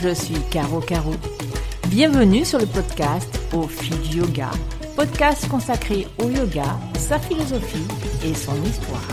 [0.00, 1.12] je suis Caro Caro.
[1.88, 4.50] Bienvenue sur le podcast Au fil du yoga,
[4.94, 7.86] podcast consacré au yoga, sa philosophie
[8.24, 9.08] et son histoire.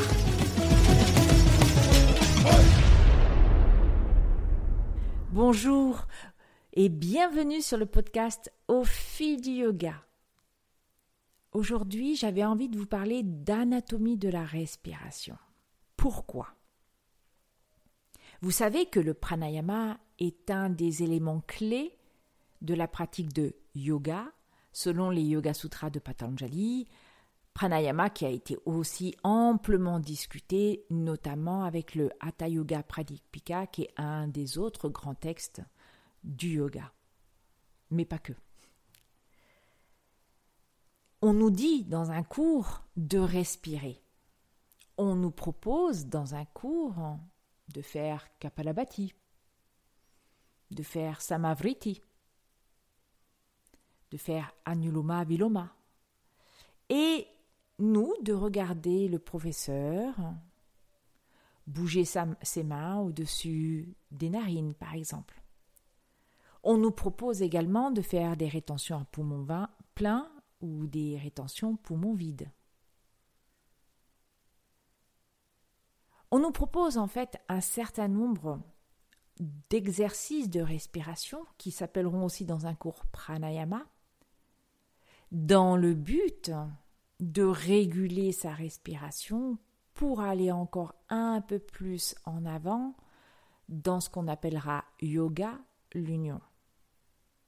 [5.32, 6.06] Bonjour
[6.74, 9.96] et bienvenue sur le podcast Au fil du yoga.
[11.52, 15.38] Aujourd'hui, j'avais envie de vous parler d'anatomie de la respiration.
[15.98, 16.50] Pourquoi?
[18.42, 21.98] Vous savez que le pranayama est un des éléments clés
[22.62, 24.32] de la pratique de yoga,
[24.72, 26.88] selon les Yoga Sutras de Patanjali,
[27.54, 33.94] pranayama qui a été aussi amplement discuté, notamment avec le Hatha Yoga Pradipika, qui est
[33.98, 35.62] un des autres grands textes
[36.24, 36.92] du yoga.
[37.92, 38.34] Mais pas que.
[41.22, 44.02] On nous dit dans un cours de respirer.
[44.98, 47.18] On nous propose dans un cours
[47.74, 49.14] de faire Kapalabhati,
[50.72, 52.02] de faire Samavriti,
[54.12, 55.76] de faire Anuloma Viloma.
[56.90, 57.28] Et
[57.80, 60.16] nous, de regarder le professeur
[61.68, 65.42] bouger ses mains au-dessus des narines, par exemple.
[66.64, 69.46] On nous propose également de faire des rétentions à poumons
[69.94, 70.30] pleins
[70.62, 72.50] ou des rétentions poumons vides.
[76.32, 78.60] On nous propose en fait un certain nombre
[79.40, 83.86] d'exercices de respiration qui s'appelleront aussi dans un cours pranayama
[85.32, 86.52] dans le but
[87.20, 89.58] de réguler sa respiration
[89.94, 92.96] pour aller encore un peu plus en avant
[93.70, 95.60] dans ce qu'on appellera yoga
[95.94, 96.42] l'union.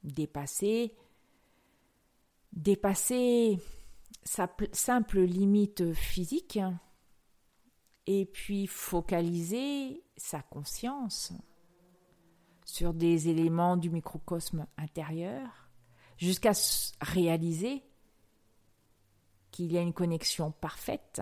[0.04, 0.96] Dépasser
[2.54, 3.60] dépasser
[4.24, 6.60] sa simple limite physique
[8.08, 11.34] et puis focaliser sa conscience
[12.68, 15.70] sur des éléments du microcosme intérieur
[16.18, 16.52] jusqu'à
[17.00, 17.82] réaliser
[19.52, 21.22] qu'il y a une connexion parfaite,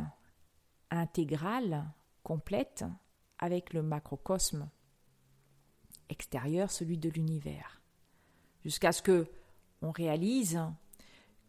[0.89, 1.85] intégrale,
[2.23, 2.83] complète
[3.37, 4.67] avec le macrocosme
[6.09, 7.79] extérieur, celui de l'univers.
[8.63, 9.29] Jusqu'à ce que
[9.83, 10.59] on réalise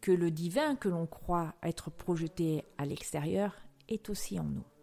[0.02, 3.56] que le divin que l'on croit être projeté à l'extérieur
[3.88, 4.75] est aussi en nous.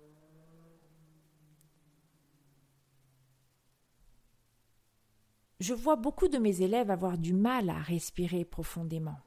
[5.63, 9.17] Je vois beaucoup de mes élèves avoir du mal à respirer profondément.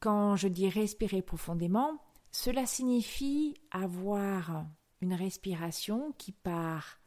[0.00, 4.66] Quand je dis respirer profondément, cela signifie avoir
[5.00, 6.98] une respiration qui part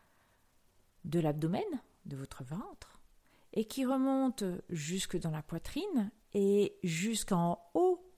[1.03, 3.01] de l'abdomen, de votre ventre,
[3.51, 8.09] et qui remonte jusque dans la poitrine et jusqu'en haut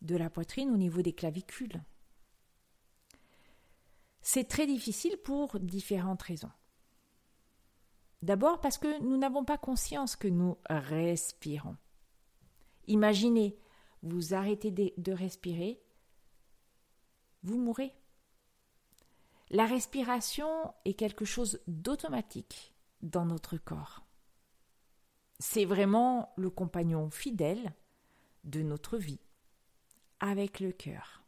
[0.00, 1.82] de la poitrine au niveau des clavicules.
[4.22, 6.52] C'est très difficile pour différentes raisons.
[8.26, 11.76] D'abord parce que nous n'avons pas conscience que nous respirons.
[12.88, 13.56] Imaginez,
[14.02, 15.80] vous arrêtez de respirer,
[17.44, 17.94] vous mourrez.
[19.50, 24.04] La respiration est quelque chose d'automatique dans notre corps.
[25.38, 27.74] C'est vraiment le compagnon fidèle
[28.42, 29.20] de notre vie,
[30.18, 31.22] avec le cœur.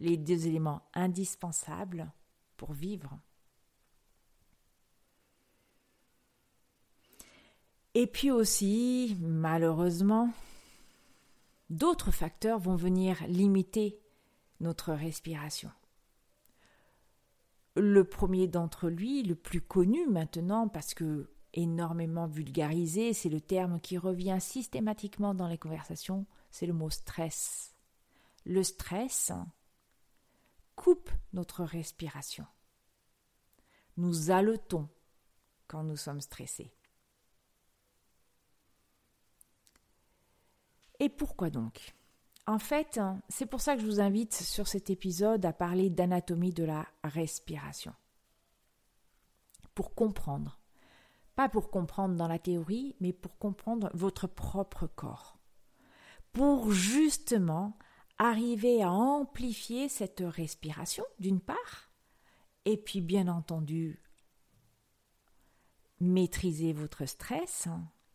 [0.00, 2.12] Les deux éléments indispensables
[2.58, 3.18] pour vivre.
[8.00, 10.32] Et puis aussi, malheureusement,
[11.68, 13.98] d'autres facteurs vont venir limiter
[14.60, 15.72] notre respiration.
[17.74, 23.80] Le premier d'entre lui, le plus connu maintenant parce que énormément vulgarisé, c'est le terme
[23.80, 27.74] qui revient systématiquement dans les conversations, c'est le mot stress.
[28.44, 29.32] Le stress
[30.76, 32.46] coupe notre respiration.
[33.96, 34.88] Nous haletons
[35.66, 36.77] quand nous sommes stressés.
[41.00, 41.94] Et pourquoi donc?
[42.46, 42.98] En fait,
[43.28, 46.86] c'est pour ça que je vous invite sur cet épisode à parler d'anatomie de la
[47.04, 47.94] respiration.
[49.74, 50.58] Pour comprendre.
[51.36, 55.38] Pas pour comprendre dans la théorie, mais pour comprendre votre propre corps.
[56.32, 57.78] Pour justement
[58.18, 61.90] arriver à amplifier cette respiration, d'une part,
[62.64, 64.02] et puis bien entendu
[66.00, 67.68] maîtriser votre stress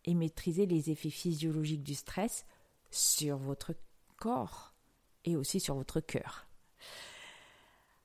[0.04, 2.44] et maîtriser les effets physiologiques du stress
[2.94, 3.74] sur votre
[4.16, 4.72] corps
[5.24, 6.46] et aussi sur votre cœur.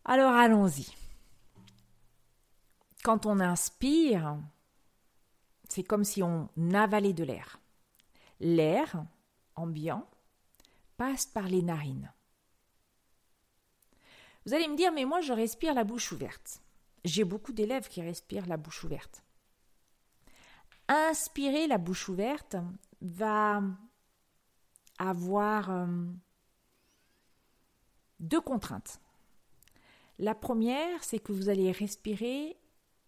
[0.05, 0.87] Alors allons-y.
[3.03, 4.37] Quand on inspire,
[5.69, 7.59] c'est comme si on avalait de l'air.
[8.39, 9.05] L'air
[9.55, 10.09] ambiant
[10.97, 12.11] passe par les narines.
[14.45, 16.61] Vous allez me dire, mais moi je respire la bouche ouverte.
[17.05, 19.23] j'ai beaucoup d'élèves qui respirent la bouche ouverte.
[20.87, 22.57] Inspirer la bouche ouverte
[23.01, 23.61] va
[24.99, 25.87] avoir euh,
[28.19, 28.99] deux contraintes.
[30.19, 32.57] La première, c'est que vous allez respirer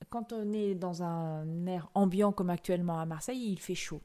[0.09, 4.01] quand on est dans un air ambiant comme actuellement à Marseille, il fait chaud.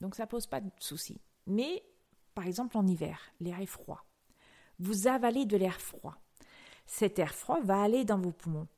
[0.00, 1.20] Donc ça pose pas de souci.
[1.46, 1.82] Mais
[2.34, 4.04] par exemple en hiver, l'air est froid.
[4.78, 6.16] Vous avalez de l'air froid.
[6.86, 8.68] Cet air froid va aller dans vos poumons.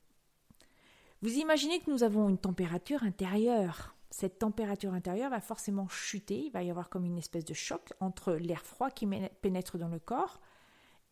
[1.23, 3.97] Vous imaginez que nous avons une température intérieure.
[4.11, 7.93] Cette température intérieure va forcément chuter, il va y avoir comme une espèce de choc
[8.01, 9.07] entre l'air froid qui
[9.43, 10.41] pénètre dans le corps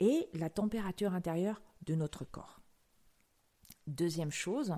[0.00, 2.60] et la température intérieure de notre corps.
[3.86, 4.74] Deuxième chose,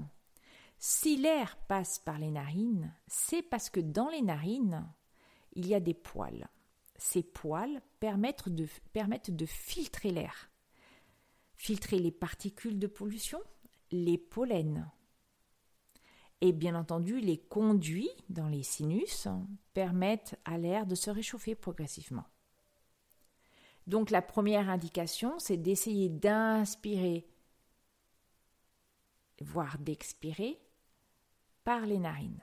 [0.79, 4.89] si l'air passe par les narines, c'est parce que dans les narines,
[5.55, 6.49] il y a des poils.
[6.97, 10.51] Ces poils permettent de, filtrer l'air.
[11.55, 13.41] Filtrer les particules de pollution,
[13.91, 14.85] les pollens.
[16.41, 19.27] Et bien entendu, les conduits dans les sinus
[19.75, 22.25] permettent à l'air de se réchauffer progressivement.
[23.87, 27.27] Donc la première indication, c'est d'essayer d'inspirer,
[29.41, 30.61] voire d'expirer
[31.65, 32.43] par les narines.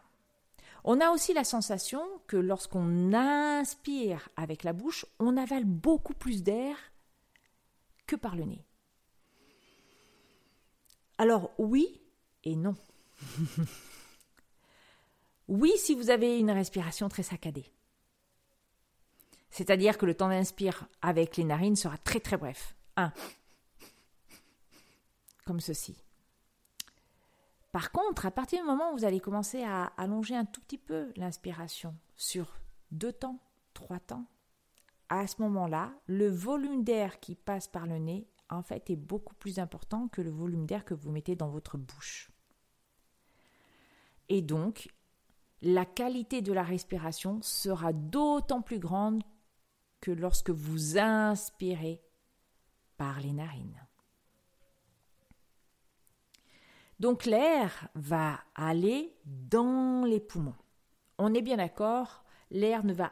[0.84, 6.44] On a aussi la sensation que lorsqu'on inspire avec la bouche, on avale beaucoup plus
[6.44, 6.78] d'air
[8.08, 8.66] que par le nez.
[11.18, 12.02] Alors oui
[12.44, 12.76] et non.
[15.48, 17.72] oui si vous avez une respiration très saccadée.
[19.50, 22.76] C'est-à-dire que le temps d'inspire avec les narines sera très très bref.
[22.98, 23.14] Un.
[25.46, 25.96] Comme ceci.
[27.72, 30.78] Par contre, à partir du moment où vous allez commencer à allonger un tout petit
[30.78, 32.58] peu l'inspiration sur
[32.92, 33.40] deux temps,
[33.74, 34.26] trois temps,
[35.10, 39.36] à ce moment-là, le volume d'air qui passe par le nez, en fait, est beaucoup
[39.36, 42.32] plus important que le volume d'air que vous mettez dans votre bouche.
[44.30, 44.89] Et donc,
[45.62, 49.24] la qualité de la respiration sera d'autant plus grande
[50.01, 52.01] que lorsque vous inspirez
[52.98, 53.86] par les narines.
[57.00, 60.56] Donc l'air va aller dans les poumons.
[61.18, 63.12] On est bien d'accord, l'air ne va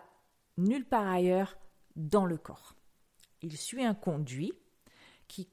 [0.58, 1.58] nulle part ailleurs
[1.96, 2.76] dans le corps.
[3.42, 4.54] Il suit un conduit
[5.28, 5.50] qui,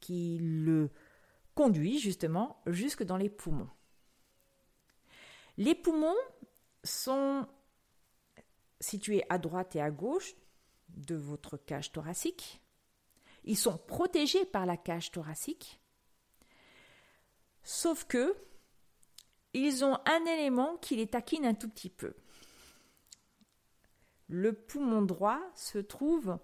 [0.00, 0.90] qui le
[1.54, 3.68] conduit justement jusque dans les poumons.
[5.56, 6.16] Les poumons
[6.82, 7.46] sont
[8.80, 10.34] situés à droite et à gauche
[10.88, 12.60] de votre cage thoracique.
[13.44, 15.80] Ils sont protégés par la cage thoracique
[17.64, 18.36] Sauf que
[19.54, 22.14] ils ont un élément qui les taquine un tout petit peu.
[24.28, 26.38] Le poumon droit se trouve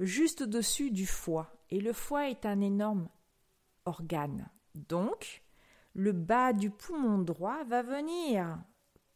[0.00, 3.08] juste au-dessus du foie et le foie est un énorme
[3.84, 4.50] organe.
[4.74, 5.44] Donc,
[5.96, 8.58] le bas du poumon droit va venir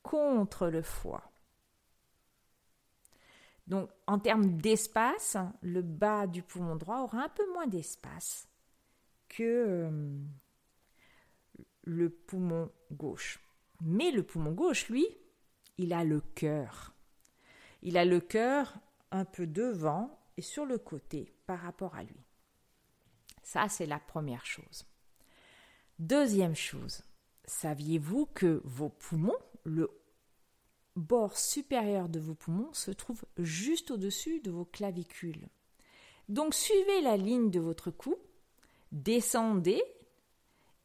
[0.03, 1.31] contre le foie.
[3.67, 8.49] Donc, en termes d'espace, le bas du poumon droit aura un peu moins d'espace
[9.29, 10.19] que, euh,
[11.85, 13.38] le poumon gauche.
[13.83, 15.06] Mais le poumon gauche, lui,
[15.76, 16.94] il a le cœur.
[17.83, 18.75] Il a le cœur
[19.11, 22.25] un peu devant et sur le côté par rapport à lui.
[23.43, 24.89] Ça, c'est la première chose.
[26.00, 27.02] Deuxième chose,
[27.45, 29.90] saviez-vous que vos poumons, le
[30.97, 35.47] bord supérieur de vos poumons, se trouve juste au-dessus de vos clavicules?
[36.30, 38.16] Donc suivez la ligne de votre cou,
[38.92, 39.83] descendez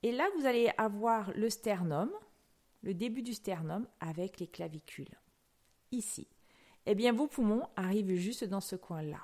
[0.03, 2.12] et là, vous allez avoir le sternum,
[2.81, 5.17] le début du sternum avec les clavicules.
[5.93, 6.27] Ici.
[6.86, 9.22] Eh bien, vos poumons arrivent juste dans ce coin-là.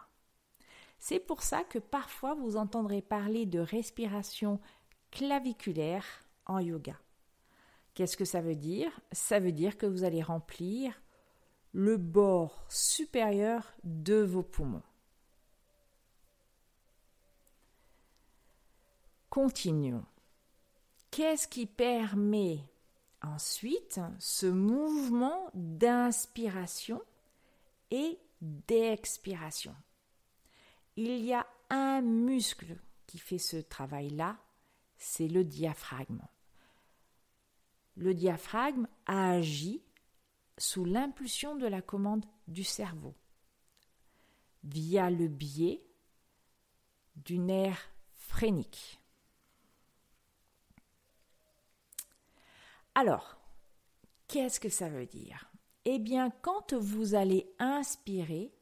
[0.99, 4.61] C'est pour ça que parfois vous entendrez parler de respiration
[5.11, 6.05] claviculaire
[6.45, 6.97] en yoga.
[7.93, 8.91] Qu'est-ce que ça veut dire?
[9.11, 10.99] Ça veut dire que vous allez remplir
[11.73, 14.83] le bord supérieur de vos poumons.
[19.29, 20.05] Continuons.
[21.09, 22.59] Qu'est-ce qui permet
[23.21, 27.01] ensuite ce mouvement d'inspiration
[27.91, 29.75] et d'expiration?
[30.97, 32.77] Il y a un muscle
[33.07, 34.37] qui fait ce travail-là,
[35.01, 36.21] c'est le diaphragme.
[37.95, 39.83] Le diaphragme agit
[40.59, 43.15] sous l'impulsion de la commande du cerveau,
[44.63, 45.83] via le biais
[47.15, 49.01] du nerf phrénique.
[52.93, 53.41] Alors,
[54.27, 55.51] qu'est-ce que ça veut dire?
[55.85, 58.53] Eh bien, quand vous allez inspirer,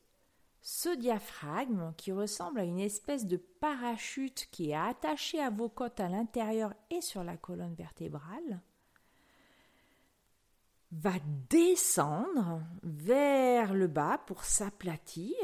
[0.61, 5.99] ce diaphragme, qui ressemble à une espèce de parachute qui est attaché à vos côtes
[5.99, 8.61] à l'intérieur et sur la colonne vertébrale,
[10.91, 11.13] va
[11.49, 15.37] descendre vers le bas pour s'aplatir,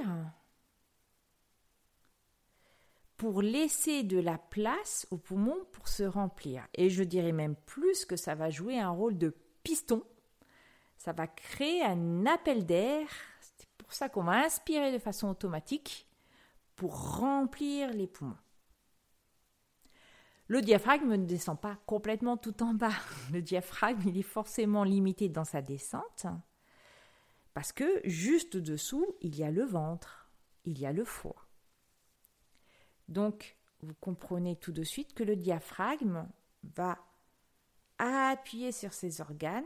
[3.15, 6.67] pour laisser de la place aux poumons pour se remplir.
[6.73, 10.03] Et je dirais même plus que ça va jouer un rôle de piston.
[10.97, 13.07] Ça va créer un appel d'air
[13.95, 16.07] ça qu'on va inspirer de façon automatique
[16.75, 18.37] pour remplir les poumons.
[20.47, 22.93] Le diaphragme ne descend pas complètement tout en bas.
[23.33, 26.27] Le diaphragme, il est forcément limité dans sa descente
[27.55, 30.29] parce que juste dessous, il y a le ventre,
[30.65, 31.47] il y a le foie.
[33.07, 36.27] Donc, vous comprenez tout de suite que le diaphragme
[36.75, 36.97] va
[37.97, 39.63] appuyer sur ses organes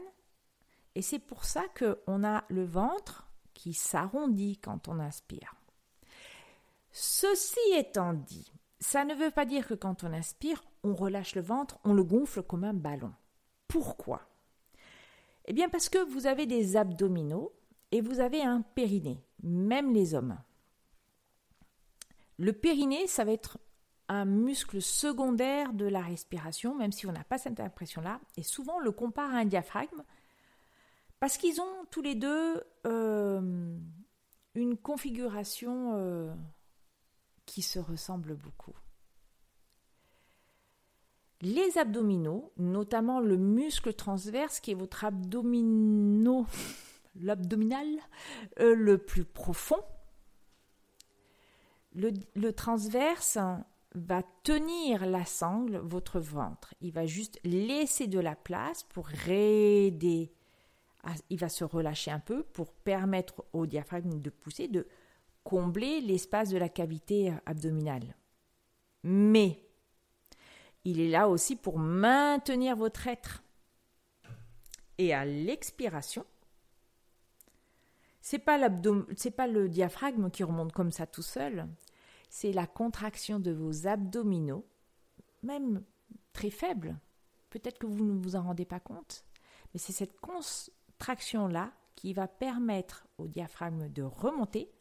[0.94, 3.29] et c'est pour ça qu'on a le ventre
[3.60, 5.54] qui s'arrondit quand on inspire.
[6.92, 8.50] Ceci étant dit,
[8.80, 12.06] ça ne veut pas dire que quand on inspire, on relâche le ventre, on le
[12.06, 13.12] gonfle comme un ballon.
[13.68, 14.22] Pourquoi?
[15.44, 17.52] Eh bien parce que vous avez des abdominaux
[17.92, 20.38] et vous avez un périnée, même les hommes.
[22.38, 23.58] Le périnée, ça va être
[24.08, 28.78] un muscle secondaire de la respiration, même si on n'a pas cette impression-là, et souvent
[28.78, 30.02] on le compare à un diaphragme,
[31.20, 33.78] parce qu'ils ont tous les deux euh,
[34.56, 36.34] une configuration euh,
[37.46, 38.76] qui se ressemble beaucoup.
[41.42, 46.46] Les abdominaux, notamment le muscle transverse qui est votre abdominaux,
[47.16, 47.88] l'abdominal
[48.60, 49.82] euh, le plus profond,
[51.94, 53.40] le, le, transverse
[53.96, 56.76] va tenir la sangle, votre ventre.
[56.82, 60.32] Il va juste laisser de la place pour aider
[61.30, 64.88] il va se relâcher un peu pour permettre au diaphragme de pousser, de
[65.44, 68.16] combler l'espace de la cavité abdominale.
[69.04, 69.64] Mais
[70.84, 73.44] il est là aussi pour maintenir votre être.
[74.98, 76.26] Et à l'expiration,
[78.22, 81.68] c'est pas pas le diaphragme qui remonte comme ça tout seul,
[82.30, 84.66] c'est la contraction de vos abdominaux,
[85.42, 85.84] même
[86.34, 87.00] très faible.
[87.50, 89.26] Peut-être que vous ne vous en rendez pas compte,
[89.74, 90.20] mais c'est cette
[91.00, 94.72] traction-là qui va permettre au diaphragme de remonter,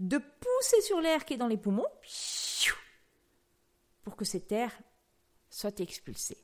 [0.00, 1.86] de pousser sur l'air qui est dans les poumons
[4.02, 4.72] pour que cet air
[5.50, 6.36] soit expulsé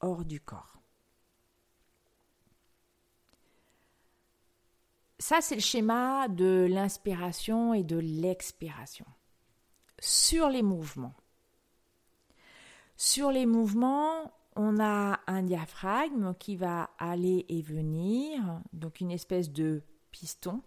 [0.00, 0.80] hors du corps.
[5.18, 9.04] Ça, c'est le schéma de l'inspiration et de l'expiration.
[9.98, 11.14] Sur les mouvements.
[12.96, 19.50] Sur les mouvements, on a un diaphragme qui va aller et venir, donc une espèce
[19.50, 20.60] de piston.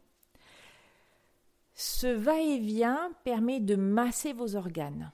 [1.75, 5.12] Ce va-et-vient permet de masser vos organes.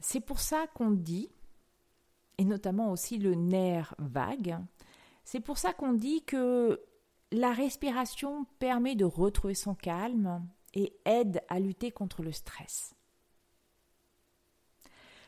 [0.00, 1.30] C'est pour ça qu'on dit,
[2.38, 4.58] et notamment aussi le nerf vague,
[5.24, 6.80] c'est pour ça qu'on dit que
[7.30, 12.92] la respiration permet de retrouver son calme et aide à lutter contre le stress.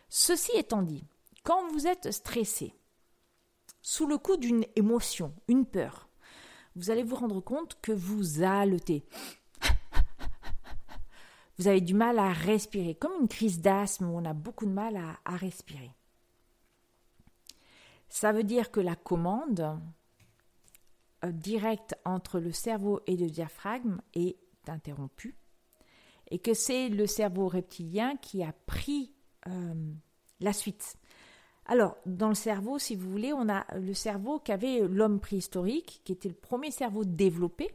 [0.09, 1.05] Ceci étant dit,
[1.43, 2.75] quand vous êtes stressé,
[3.81, 6.09] sous le coup d'une émotion, une peur,
[6.77, 9.05] vous allez vous rendre compte que vous haletez.
[11.59, 14.73] Vous avez du mal à respirer, comme une crise d'asthme où on a beaucoup de
[14.73, 15.91] mal à, respirer.
[18.09, 19.79] Ça veut dire que la commande
[21.25, 25.37] euh, directe entre le cerveau et le diaphragme est interrompue
[26.31, 29.13] et que c'est le cerveau reptilien qui a pris
[29.47, 29.93] euh,
[30.41, 30.97] la suite.
[31.67, 36.13] Alors, dans le cerveau, si vous voulez, on a le cerveau qu'avait l'homme préhistorique, qui
[36.13, 37.71] était le premier cerveau développé,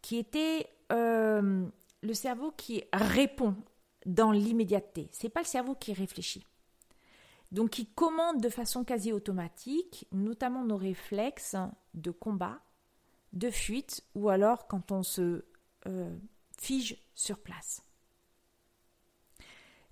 [0.00, 1.64] qui était euh,
[2.02, 3.54] le cerveau qui répond
[4.04, 5.08] dans l'immédiateté.
[5.12, 6.44] C'est pas le cerveau qui réfléchit.
[7.52, 11.56] Donc, qui commande de façon quasi automatique, notamment nos réflexes
[11.94, 12.60] de combat,
[13.32, 15.44] de fuite, ou alors quand on se
[15.86, 16.16] euh,
[16.58, 17.82] fige sur place.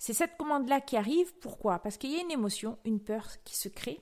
[0.00, 1.35] C'est cette commande-là qui arrive.
[1.40, 1.78] Pourquoi?
[1.78, 4.00] Parce qu'il y a une émotion, une peur qui se crée.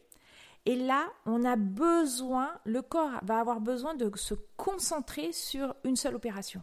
[0.64, 5.96] Et là, on a besoin, le corps va avoir besoin de se concentrer sur une
[5.96, 6.62] seule opération,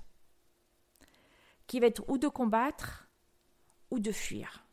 [1.68, 3.10] qui va être ou de combattre
[3.92, 4.66] ou de fuir.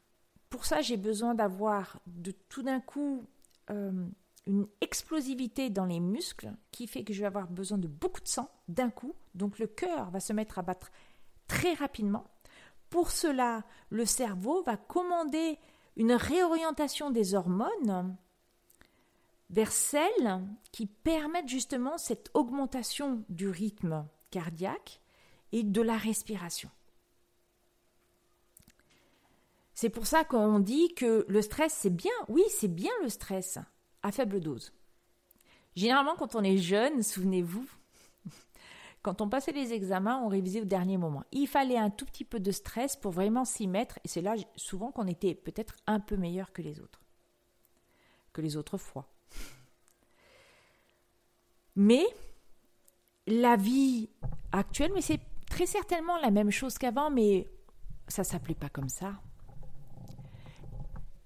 [0.49, 3.27] Pour ça, j'ai besoin d'avoir de tout d'un coup
[3.71, 4.07] euh,
[4.47, 8.29] une explosivité dans les muscles qui fait que je vais avoir besoin de beaucoup de
[8.29, 9.17] sang d'un coup.
[9.35, 10.93] Donc le cœur va se mettre à battre
[11.49, 12.32] très rapidement
[12.93, 15.59] pour cela, le cerveau va commander
[15.97, 18.15] une réorientation des hormones
[19.49, 25.01] vers celles qui permettent justement cette augmentation du rythme cardiaque
[25.53, 26.69] et de la respiration.
[29.73, 32.13] C'est pour ça qu'on dit que le stress, c'est bien.
[32.29, 33.59] Oui, c'est bien le stress,
[34.03, 34.71] à faible dose.
[35.77, 37.67] Généralement, quand on est jeune, souvenez-vous,
[39.03, 41.25] quand on passait les examens, on révisait au dernier moment.
[41.33, 44.35] Il fallait un tout petit peu de stress pour vraiment s'y mettre, et c'est là
[44.57, 47.03] souvent qu'on était peut-être un peu meilleur que les autres,
[48.33, 49.09] que les autres fois.
[51.75, 52.05] Mais
[53.27, 54.09] la vie
[54.53, 57.49] actuelle, mais c'est très certainement la même chose qu'avant, mais
[58.09, 59.21] ça s'appelait pas comme ça,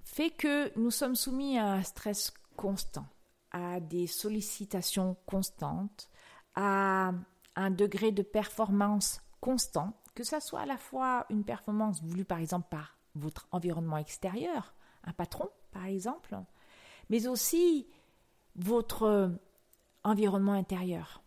[0.04, 3.06] fait que nous sommes soumis à un stress constant,
[3.50, 6.08] à des sollicitations constantes,
[6.54, 7.12] à
[7.56, 12.38] un degré de performance constant, que ça soit à la fois une performance voulue par
[12.38, 16.36] exemple par votre environnement extérieur, un patron par exemple,
[17.08, 17.86] mais aussi
[18.56, 19.32] votre
[20.04, 21.22] environnement intérieur,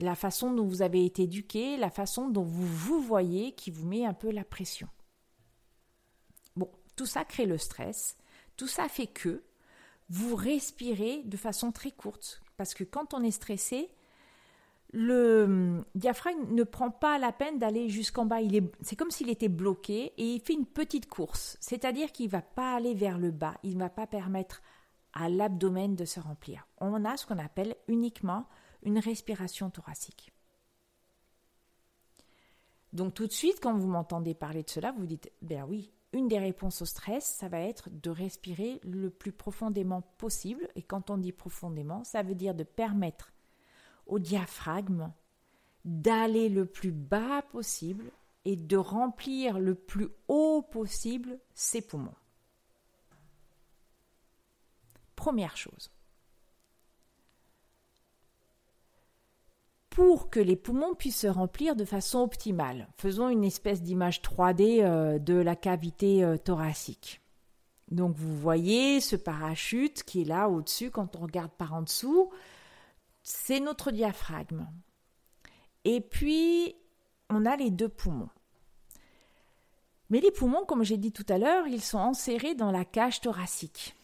[0.00, 3.86] la façon dont vous avez été éduqué, la façon dont vous vous voyez qui vous
[3.86, 4.88] met un peu la pression.
[6.56, 8.16] Bon, tout ça crée le stress,
[8.56, 9.44] tout ça fait que
[10.10, 13.90] vous respirez de façon très courte, parce que quand on est stressé,
[14.96, 18.38] le hum, diaphragme ne prend pas la peine d'aller jusqu'en bas.
[18.80, 21.56] c'est comme s'il était bloqué et il fait une petite course.
[21.60, 23.56] C'est-à-dire qu'il ne va pas aller vers le bas.
[23.64, 24.62] Il ne va pas permettre
[25.12, 26.68] à l'abdomen de se remplir.
[26.78, 28.46] On a ce qu'on appelle uniquement
[28.84, 30.32] une respiration thoracique.
[32.92, 36.28] Donc tout de suite, quand vous m'entendez parler de cela, vous dites, ben oui, une
[36.28, 40.68] des réponses au stress, ça va être de respirer le plus profondément possible.
[40.76, 43.33] Et quand on dit profondément, ça veut dire de permettre
[44.06, 45.12] au diaphragme
[45.84, 48.10] d'aller le plus bas possible
[48.44, 52.14] et de remplir le plus haut possible ses poumons.
[55.16, 55.90] Première chose.
[59.90, 64.82] Pour que les poumons puissent se remplir de façon optimale, faisons une espèce d'image 3D
[64.82, 67.20] euh, de la cavité euh, thoracique.
[67.90, 72.30] Donc vous voyez ce parachute qui est là au-dessus quand on regarde par en dessous
[73.24, 74.68] c'est notre diaphragme.
[75.84, 76.76] Et puis,
[77.30, 78.30] on a les deux poumons.
[80.10, 83.20] Mais les poumons, comme j'ai dit tout à l'heure, ils sont enserrés dans la cage
[83.20, 83.96] thoracique.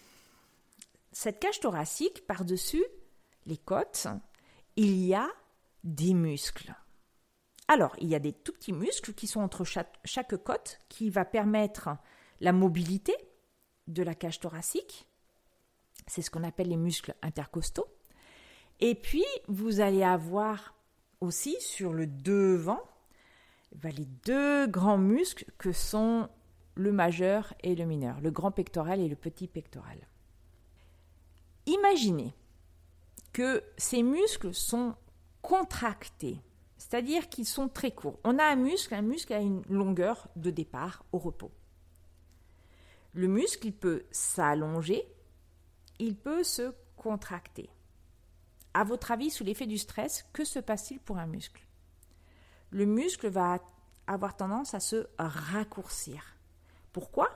[1.12, 2.84] Cette cage thoracique, par-dessus
[3.46, 4.06] les côtes,
[4.76, 5.28] il y a
[5.84, 6.74] des muscles.
[7.68, 11.24] Alors, il y a des tout petits muscles qui sont entre chaque, côte, qui va
[11.24, 11.90] permettre
[12.40, 13.14] la mobilité
[13.86, 15.06] de la cage thoracique.
[16.06, 17.86] C'est ce qu'on appelle les muscles intercostaux.
[18.80, 20.74] Et puis, vous allez avoir
[21.20, 22.80] aussi sur le devant
[23.74, 26.28] ben, les deux grands muscles que sont
[26.74, 29.98] le majeur et le mineur, le grand pectoral et le petit pectoral.
[31.66, 32.34] Imaginez
[33.32, 34.94] que ces muscles sont
[35.42, 36.40] contractés,
[36.78, 38.18] c'est-à-dire qu'ils sont très courts.
[38.24, 41.52] On a un muscle, un muscle a une longueur de départ au repos.
[43.12, 45.04] Le muscle, peut s'allonger,
[45.98, 47.68] il peut se contracter.
[48.72, 51.62] À votre avis, sous l'effet du stress, que se passe-t-il pour un muscle?
[52.70, 53.58] Le muscle va
[54.06, 56.36] avoir tendance à se raccourcir.
[56.92, 57.28] Pourquoi?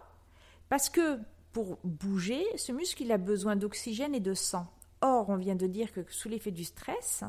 [0.69, 1.19] Parce que
[1.53, 4.67] pour bouger, ce muscle a besoin d'oxygène et de sang.
[5.01, 7.25] Or, on vient de dire que sous l'effet du stress,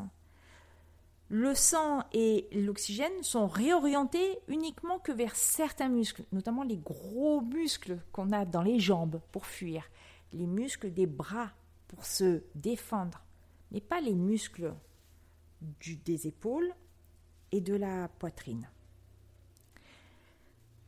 [1.30, 8.00] le sang et l'oxygène sont réorientés uniquement que vers certains muscles, notamment les gros muscles
[8.12, 9.84] qu'on a dans les jambes pour fuir,
[10.32, 11.50] les muscles des bras
[11.88, 13.25] pour se défendre,
[13.72, 14.74] mais pas les muscles
[16.04, 16.74] des épaules
[17.52, 18.70] et de la poitrine.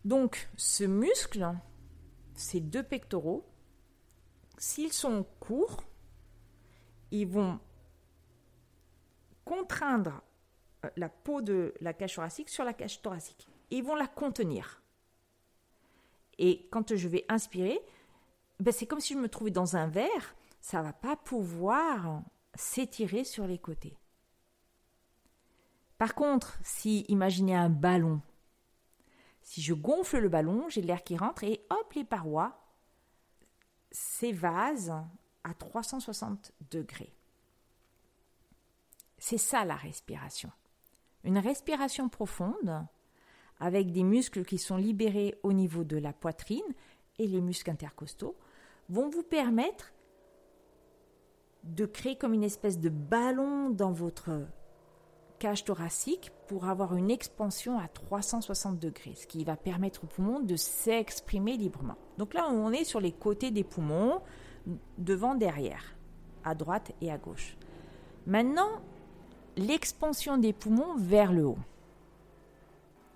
[0.06, 1.54] Donc ce muscle,
[2.36, 3.46] ces deux pectoraux,
[4.58, 5.84] s'ils sont courts,
[7.12, 7.60] ils vont
[9.46, 10.22] contraindre
[10.86, 13.48] euh, la peau de la cage thoracique sur la cage thoracique.
[13.70, 14.82] Ils vont la contenir.
[16.38, 17.80] Et quand je vais inspirer,
[18.60, 22.22] ben c'est comme si je me trouvais dans un verre, ça va pas pouvoir
[22.58, 23.98] s'étirer sur les côtés.
[25.98, 28.22] Par contre, si imaginez un ballon,
[29.42, 32.60] si je gonfle le ballon, j'ai l'air qui rentre et hop, les parois
[33.92, 34.94] s'évasent
[35.44, 37.14] à 360 degrés.
[39.18, 40.52] C'est ça la respiration.
[41.24, 42.86] Une respiration profonde
[43.60, 46.62] avec des muscles qui sont libérés au niveau de la poitrine
[47.18, 48.38] et les muscles intercostaux
[48.90, 49.94] vont vous permettre
[51.68, 54.32] de créer comme une espèce de ballon dans votre
[55.40, 60.40] cage thoracique pour avoir une expansion à 360 degrés, ce qui va permettre aux poumons
[60.40, 61.98] de s'exprimer librement.
[62.18, 64.22] Donc là, on est sur les côtés des poumons,
[64.98, 65.96] devant, derrière,
[66.44, 67.56] à droite et à gauche.
[68.26, 68.82] Maintenant,
[69.56, 71.60] l'expansion des poumons vers le haut.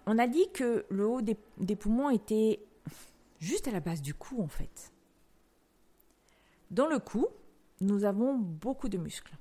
[0.06, 2.64] On a dit que le haut des, des poumons était,
[3.40, 4.92] juste à la base du cou en fait.
[6.70, 7.28] Dans le cou,
[7.82, 9.36] nous avons beaucoup de muscles.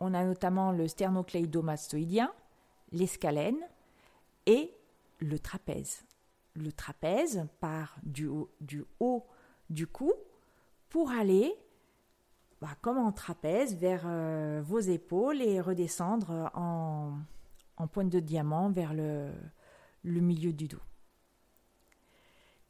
[0.00, 2.32] On a notamment le sternocleidomastoïdien,
[2.92, 3.58] l'escalène
[4.46, 4.72] et
[5.18, 6.04] le trapèze.
[6.54, 9.26] Le trapèze part du haut
[9.68, 10.12] du, cou
[10.88, 11.52] pour aller,
[12.60, 17.18] bah, comme en trapèze, vers euh, vos épaules et redescendre en,
[17.88, 19.32] pointe de diamant vers le
[20.04, 20.80] milieu du dos.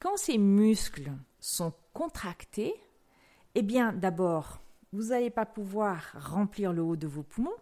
[0.00, 2.74] Quand ces muscles sont contractés,
[3.58, 4.60] eh bien d'abord,
[4.92, 7.56] vous n'allez pas pouvoir remplir le haut de vos poumons,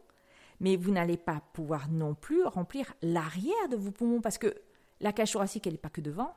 [0.59, 4.53] mais vous n'allez pas pouvoir non plus remplir l'arrière de vos poumons parce que
[4.99, 6.35] la cage thoracique, elle n'est pas que devant.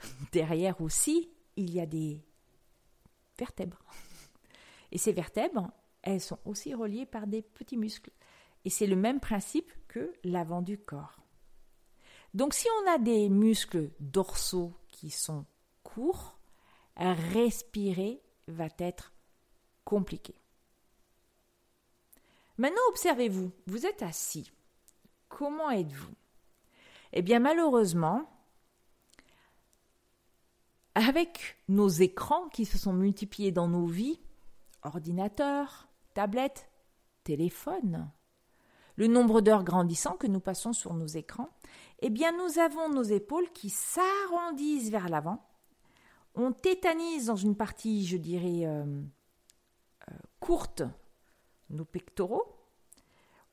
[0.32, 2.20] Derrière aussi, il y a des
[3.38, 3.78] vertèbres.
[4.90, 5.70] Et ces vertèbres,
[6.02, 8.10] elles sont aussi reliées par des petits muscles.
[8.64, 11.20] Et c'est le même principe que l'avant du corps.
[12.34, 15.46] Donc si on a des muscles dorsaux qui sont
[15.84, 16.40] courts,
[16.96, 19.12] respirer va être
[19.84, 20.34] compliqué.
[22.58, 24.52] Maintenant, observez-vous, vous êtes assis.
[25.28, 26.14] Comment êtes-vous?
[27.12, 28.28] Eh bien, malheureusement,
[30.94, 34.20] avec nos écrans qui se sont multipliés dans nos vies,
[34.82, 36.68] ordinateurs, tablettes,
[37.24, 38.10] téléphones,
[38.96, 41.48] le nombre d'heures grandissant que nous passons sur nos écrans,
[42.00, 45.49] eh bien nous avons nos épaules qui s'arrondissent vers l'avant.
[46.34, 50.82] On tétanise dans une partie, je dirais, euh, euh, courte,
[51.70, 52.56] nos pectoraux.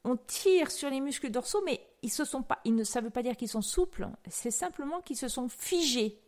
[0.03, 2.11] On tire sur les muscles dorsaux, mais ils
[2.75, 6.21] ne, ça ne veut pas dire qu'ils sont souples, c'est simplement qu'ils se sont figés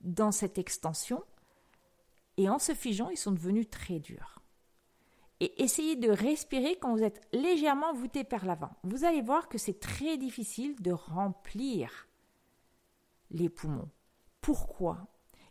[0.00, 1.24] dans cette extension.
[2.36, 4.36] Et en se figeant, ils sont devenus très durs
[5.40, 8.70] et essayez de respirer quand vous êtes légèrement voûté par l'avant.
[8.84, 12.08] Vous allez voir que c'est très difficile de remplir
[13.30, 13.90] les poumons.
[14.40, 15.06] Pourquoi?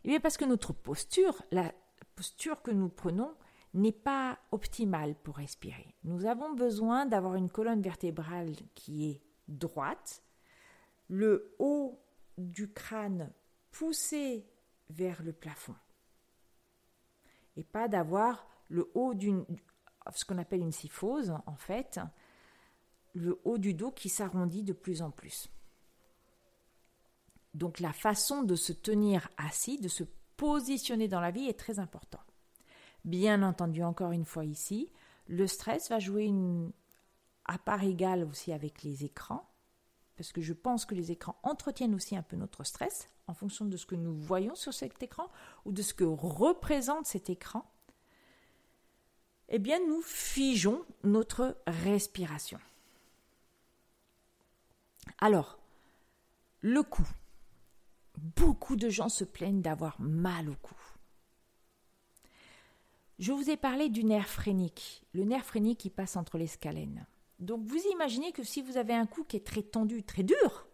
[0.06, 1.74] Eh bien parce que notre posture, la
[2.16, 3.36] posture que nous prenons,
[3.74, 5.96] n'est pas optimale pour respirer.
[6.04, 10.22] Nous avons besoin d'avoir une colonne vertébrale qui est droite,
[11.08, 12.00] le haut
[12.38, 13.34] du crâne
[13.72, 14.46] poussé
[14.92, 15.76] vers le plafond,
[17.58, 19.44] et pas d'avoir le haut d'une
[20.14, 22.00] ce qu'on appelle une syphose, en fait,
[23.16, 25.50] le haut du dos qui s'arrondit de plus en plus.
[27.56, 30.04] Donc la façon de se tenir assis, de se
[30.36, 32.20] positionner dans la vie est très important.
[33.06, 34.92] Bien entendu, encore une fois ici,
[35.28, 36.74] le stress va jouer une,
[37.46, 39.50] à part égale aussi avec les écrans,
[40.18, 43.66] parce que je pense que les écrans entretiennent aussi un peu notre stress en fonction
[43.66, 45.30] de ce que nous voyons sur cet écran
[45.64, 47.66] ou de ce que représente cet écran
[49.50, 52.60] eh bien nous figeons notre respiration.
[55.20, 55.60] Alors,
[56.62, 57.08] le cou.
[58.18, 60.76] Beaucoup de gens se plaignent d'avoir mal au cou.
[63.18, 67.06] Je vous ai parlé du nerf phrénique, le nerf phrénique qui passe entre les scalènes.
[67.40, 70.68] Donc vous imaginez que si vous avez un cou qui est très tendu, très dur,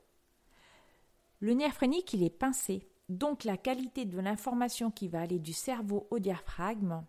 [1.39, 2.87] le nerf phrénique il est pincé.
[3.09, 7.03] Donc la qualité de l'information qui va aller du cerveau au diaphragme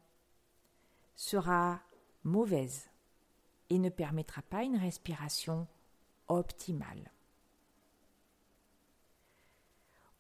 [1.15, 1.81] sera
[2.25, 2.91] mauvaise
[3.71, 5.67] et ne permettra pas une respiration
[6.29, 7.11] optimale.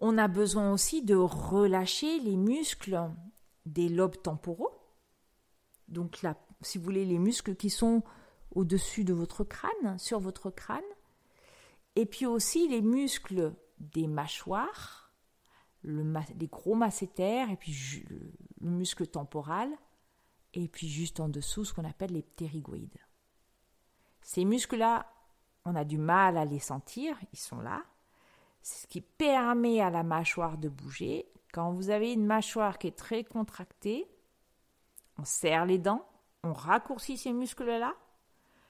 [0.05, 3.09] On a besoin aussi de relâcher les muscles
[3.67, 4.73] des lobes temporaux.
[5.87, 8.03] Donc là, si vous voulez, les muscles qui sont
[8.51, 10.83] au-dessus de votre crâne, sur votre crâne.
[11.95, 15.15] Et puis aussi les muscles des mâchoires,
[15.85, 18.05] les gros masséters, et puis
[18.59, 19.71] le muscle temporal,
[20.53, 22.99] et puis juste en dessous ce qu'on appelle les ptérygoïdes.
[24.21, 25.07] Ces muscles-là,
[25.65, 27.85] on a du mal à les sentir, ils sont là.
[28.63, 31.27] C'est ce qui permet à la mâchoire de bouger.
[31.53, 34.09] Quand vous avez une mâchoire qui est très contractée,
[35.19, 36.09] on serre les dents,
[36.43, 37.95] on raccourcit ces muscles-là.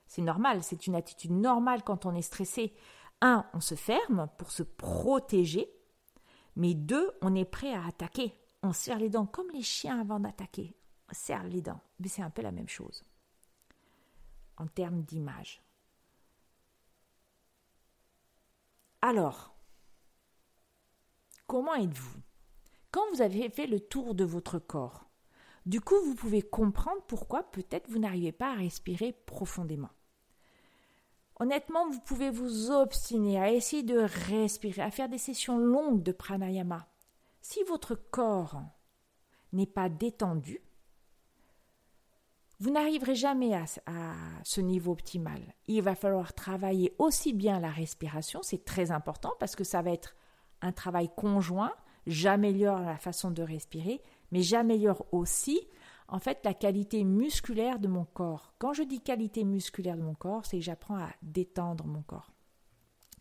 [0.06, 2.74] C'est normal, c'est une attitude normale quand on est stressé.
[3.20, 5.68] Un, on se ferme pour se protéger,
[6.56, 8.34] mais deux, on est prêt à attaquer.
[8.62, 10.74] On serre les dents comme les chiens avant d'attaquer
[11.14, 11.80] serre les dents.
[12.00, 13.04] Mais c'est un peu la même chose
[14.56, 15.62] en termes d'image.
[19.00, 19.51] Alors,
[21.52, 22.18] comment êtes-vous?
[22.92, 25.10] Quand vous avez fait le tour de votre corps,
[25.66, 29.90] du coup, vous pouvez comprendre pourquoi peut-être vous n'arrivez pas à respirer profondément.
[31.38, 33.98] Honnêtement, vous pouvez vous obstiner à essayer de
[34.30, 36.88] respirer, à faire des sessions longues de pranayama.
[37.42, 38.62] Si votre corps
[39.52, 40.58] n'est pas détendu,
[42.60, 45.54] vous n'arriverez jamais à, ce niveau optimal.
[45.66, 49.90] Il va falloir travailler aussi bien la respiration, c'est très important parce que ça va
[49.90, 50.16] être
[50.62, 51.74] un travail conjoint,
[52.06, 55.60] j'améliore la façon de respirer, mais j'améliore aussi
[56.08, 58.54] en fait la qualité musculaire de mon corps.
[58.58, 62.32] Quand je dis qualité musculaire de mon corps, c'est que j'apprends à détendre mon corps.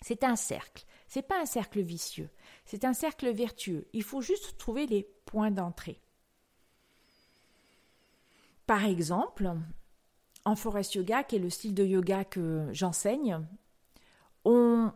[0.01, 0.85] C'est un cercle.
[1.07, 2.29] C'est pas un cercle vicieux.
[2.65, 3.87] C'est un cercle vertueux.
[3.93, 6.01] Il faut juste trouver les points d'entrée.
[8.65, 9.51] Par exemple,
[10.45, 13.45] en forest yoga, qui est le style de yoga que j'enseigne,
[14.43, 14.91] on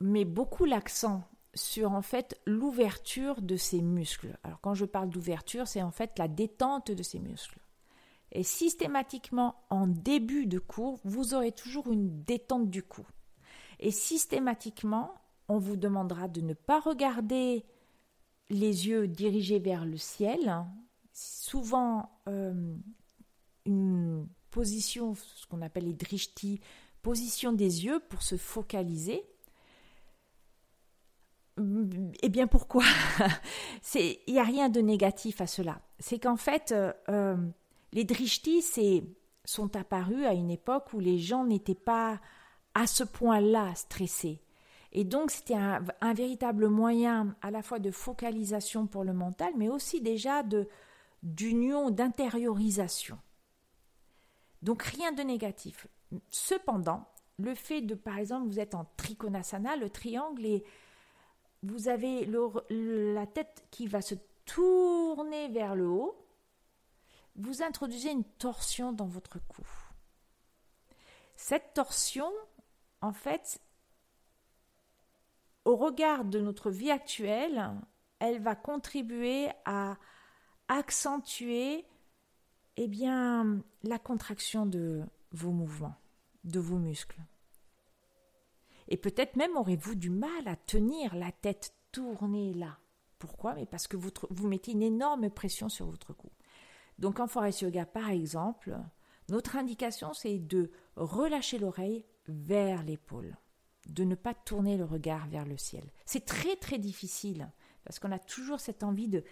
[0.00, 4.38] met beaucoup l'accent sur en fait l'ouverture de ses muscles.
[4.42, 7.60] Alors quand je parle d'ouverture, c'est en fait la détente de ses muscles.
[8.32, 13.06] Et systématiquement, en début de cours, vous aurez toujours une détente du cou.
[13.80, 15.14] Et systématiquement,
[15.48, 17.64] on vous demandera de ne pas regarder
[18.50, 20.64] les yeux dirigés vers le ciel.
[21.12, 22.74] Souvent, euh,
[23.64, 26.60] une position, ce qu'on appelle les drishti,
[27.02, 29.24] position des yeux pour se focaliser.
[32.22, 32.84] Eh bien pourquoi
[33.94, 35.80] Il n'y a rien de négatif à cela.
[35.98, 37.36] C'est qu'en fait, euh, euh,
[37.92, 38.62] les drishti
[39.44, 42.20] sont apparus à une époque où les gens n'étaient pas
[42.74, 44.42] à ce point-là stressés.
[44.92, 49.52] Et donc c'était un, un, véritable moyen à la fois de focalisation pour le mental,
[49.56, 50.68] mais aussi déjà de
[51.22, 53.18] d'union, d'intériorisation.
[54.62, 55.86] Donc rien de négatif.
[56.30, 60.64] Cependant, le fait de, par exemple, vous êtes en trikonasana, le triangle, et
[61.62, 62.26] vous avez
[62.70, 66.16] la tête qui va se tourner vers le haut,
[67.36, 69.62] vous introduisez une torsion dans votre cou.
[71.36, 72.30] Cette torsion,
[73.00, 73.60] en fait,
[75.64, 77.70] au regard de notre vie actuelle,
[78.18, 79.96] elle va contribuer à
[80.68, 81.84] accentuer
[82.76, 85.96] eh bien, la contraction de vos mouvements
[86.44, 87.20] de vos muscles.
[88.88, 92.78] Et peut-être même aurez-vous du mal à tenir la tête tournée là.
[93.18, 93.54] Pourquoi?
[93.54, 96.30] Mais parce que vous, mettez une énorme pression sur votre cou.
[96.98, 98.76] Donc en forest yoga, par exemple,
[99.28, 103.36] notre indication, c'est de relâcher l'oreille vers l'épaule,
[103.88, 105.84] de ne pas tourner le regard vers le ciel.
[106.06, 107.50] C'est très très difficile,
[107.84, 109.24] parce qu'on a toujours cette envie de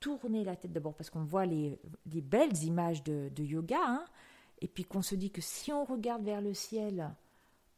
[0.00, 4.04] tourner la tête d'abord, parce qu'on voit les, belles images de, yoga, hein,
[4.60, 7.14] et puis qu'on se dit que si on regarde vers le ciel,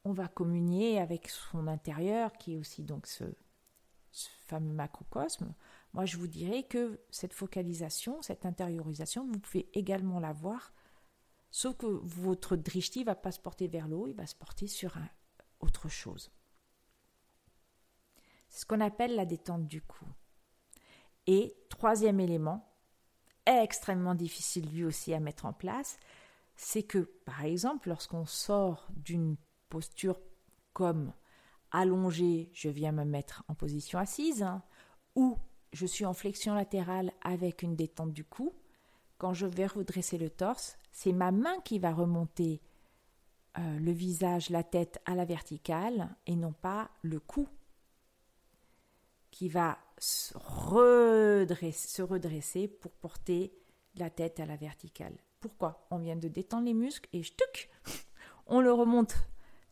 [0.07, 3.25] on va communier avec son intérieur, qui est aussi donc ce,
[4.12, 5.53] fameux macrocosme,
[5.95, 10.73] moi je vous dirais que cette focalisation, cette intériorisation, vous pouvez également la voir,
[11.51, 14.97] sauf que votre drishti va pas se porter vers l'eau, il va se porter sur
[14.97, 15.09] un,
[15.59, 16.31] autre chose.
[18.49, 20.07] C'est ce qu'on appelle la détente du cou.
[21.27, 22.73] Et troisième élément,
[23.45, 25.99] extrêmement difficile lui aussi à mettre en place,
[26.55, 29.37] c'est que, par exemple, lorsqu'on sort d'une
[29.68, 30.20] posture
[30.72, 31.12] comme
[31.70, 34.62] allongée, je viens me mettre en position assise, hein,
[35.14, 35.38] ou
[35.72, 38.52] je suis en flexion latérale avec une détente du cou,
[39.18, 42.61] quand je vais redresser le torse, c'est ma main qui va remonter
[43.59, 47.48] euh, le visage, la tête à la verticale et non pas le cou
[49.31, 53.52] qui va se redresser, se redresser pour porter
[53.94, 55.16] la tête à la verticale.
[55.40, 55.87] Pourquoi?
[55.90, 57.22] On vient de détendre les muscles et
[58.46, 59.14] on le remonte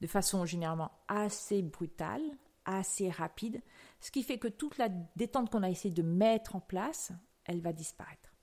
[0.05, 2.21] de façon généralement assez brutale,
[2.67, 3.63] assez rapide,
[4.01, 7.11] ce qui fait que toute la détente qu'on a essayé de mettre en place,
[7.47, 8.35] elle va disparaître.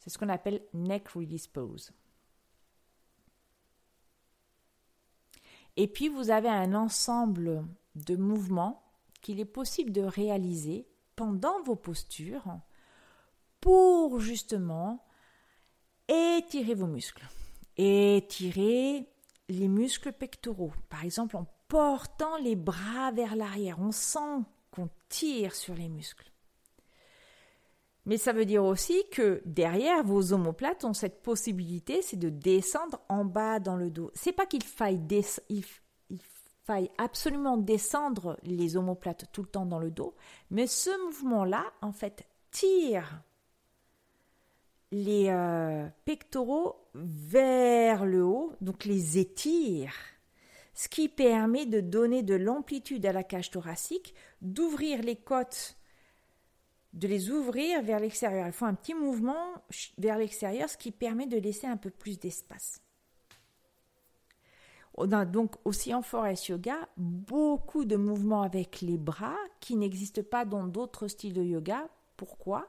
[0.00, 1.92] C'est ce qu'on appelle neck release pose.
[5.76, 8.82] Et puis vous avez un ensemble de mouvements
[9.20, 12.58] qu'il est possible de réaliser pendant vos postures
[13.60, 15.06] pour justement
[16.08, 17.24] étirez vos muscles.
[17.76, 19.11] Étirez
[19.52, 20.72] les muscles pectoraux.
[20.88, 23.78] Par exemple, en portant les bras vers l'arrière.
[23.80, 26.30] On sent qu'on tire sur les muscles.
[28.04, 33.00] Mais ça veut dire aussi que derrière vos omoplates ont cette possibilité, c'est de descendre
[33.08, 34.10] en bas dans le dos.
[34.14, 35.00] C'est pas qu'il faille,
[35.48, 35.64] il
[36.64, 40.14] faille absolument descendre les omoplates tout le temps dans le dos,
[40.50, 43.22] mais ce mouvement-là, en fait, tire
[44.92, 49.94] les euh, pectoraux vers le haut, donc les étire,
[50.74, 55.76] ce qui permet de donner de l'amplitude à la cage thoracique, d'ouvrir les côtes,
[56.92, 58.46] de les ouvrir vers l'extérieur.
[58.46, 59.54] Il faut un petit mouvement
[59.96, 62.82] vers l'extérieur, ce qui permet de laisser un peu plus d'espace.
[64.94, 70.22] On a donc aussi en forest yoga beaucoup de mouvements avec les bras qui n'existent
[70.22, 71.88] pas dans d'autres styles de yoga.
[72.18, 72.68] Pourquoi?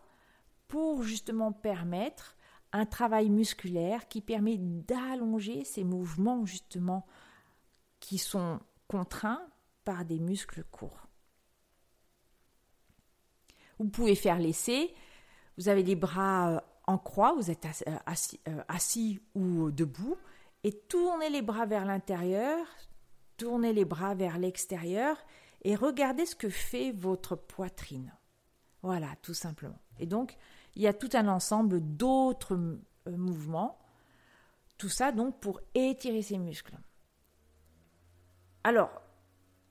[0.68, 2.36] Pour justement permettre
[2.72, 7.06] un travail musculaire qui permet d'allonger ces mouvements justement
[8.00, 9.48] qui sont contraints
[9.84, 11.08] par des muscles courts.
[13.80, 14.94] Vous pouvez faire l'essai.
[15.58, 17.66] Vous avez les bras euh, en croix, vous êtes
[18.06, 20.18] assis, assis ou debout,
[20.64, 22.66] et tournez les bras vers l'intérieur,
[23.38, 25.18] tournez les bras vers l'extérieur,
[25.62, 28.14] et regardez ce que fait votre poitrine.
[28.84, 29.80] Voilà, tout simplement.
[30.00, 30.38] Et donc,
[30.76, 33.80] il y a tout un ensemble d'autres euh, mouvements.
[34.78, 36.78] Tout ça donc pour étirer ses muscles.
[38.64, 38.92] Alors,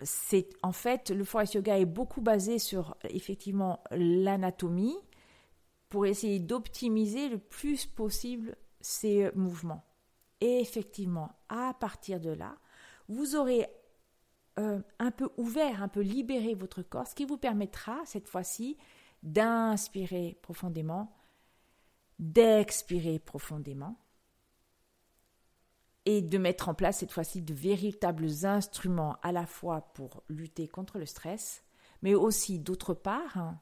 [0.00, 4.96] c'est en fait le forest yoga est beaucoup basé sur effectivement l'anatomie
[5.88, 9.84] pour essayer d'optimiser le plus possible ces mouvements.
[10.40, 12.56] Et effectivement, à partir de là,
[13.08, 13.66] vous aurez
[14.58, 18.76] euh, un peu ouvert, un peu libéré votre corps, ce qui vous permettra cette fois-ci
[19.22, 21.14] d'inspirer profondément,
[22.18, 23.96] d'expirer profondément
[26.04, 30.66] et de mettre en place cette fois-ci de véritables instruments à la fois pour lutter
[30.66, 31.64] contre le stress,
[32.02, 33.60] mais aussi d'autre part hein,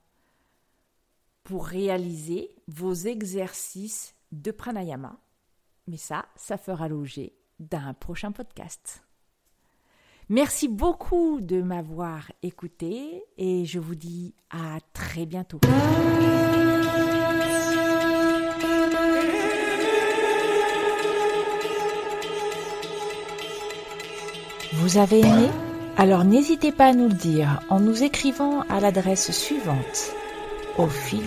[1.43, 5.19] pour réaliser vos exercices de pranayama.
[5.87, 9.05] Mais ça, ça fera l'objet d'un prochain podcast.
[10.33, 15.59] Merci beaucoup de m'avoir écouté et je vous dis à très bientôt.
[24.73, 25.49] Vous avez aimé?
[25.97, 30.13] Alors n'hésitez pas à nous le dire en nous écrivant à l'adresse suivante
[30.79, 31.21] au fil.